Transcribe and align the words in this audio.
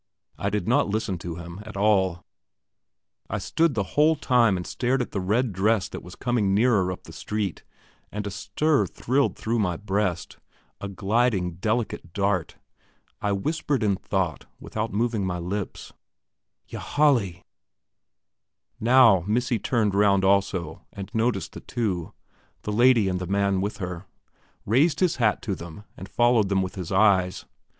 I 0.39 0.49
did 0.49 0.67
not 0.67 0.87
listen 0.87 1.19
to 1.19 1.35
him 1.35 1.61
at 1.63 1.77
all; 1.77 2.25
I 3.29 3.37
stood 3.37 3.75
the 3.75 3.83
whole 3.93 4.15
time 4.15 4.57
and 4.57 4.65
stared 4.65 4.99
at 4.99 5.11
the 5.11 5.21
red 5.21 5.53
dress 5.53 5.87
that 5.89 6.01
was 6.01 6.15
coming 6.15 6.55
nearer 6.55 6.91
up 6.91 7.03
the 7.03 7.13
street, 7.13 7.63
and 8.11 8.25
a 8.25 8.31
stir 8.31 8.87
thrilled 8.87 9.35
through 9.37 9.59
my 9.59 9.77
breast, 9.77 10.37
a 10.79 10.87
gliding 10.89 11.53
delicate 11.57 12.13
dart. 12.13 12.55
I 13.21 13.31
whispered 13.33 13.83
in 13.83 13.95
thought 13.95 14.47
without 14.59 14.91
moving 14.91 15.23
my 15.23 15.37
lips: 15.37 15.93
"Ylajali!" 16.71 17.43
Now 18.79 19.23
"Missy" 19.27 19.59
turned 19.59 19.93
round 19.93 20.23
also 20.25 20.81
and 20.91 21.11
noticed 21.13 21.51
the 21.53 21.59
two 21.59 22.11
the 22.63 22.71
lady 22.73 23.07
and 23.07 23.19
the 23.19 23.27
man 23.27 23.61
with 23.61 23.77
her, 23.77 24.07
raised 24.65 24.99
his 24.99 25.17
hat 25.17 25.43
to 25.43 25.53
them, 25.53 25.83
and 25.95 26.09
followed 26.09 26.49
them 26.49 26.63
with 26.63 26.73
his 26.73 26.91
eyes. 26.91 27.45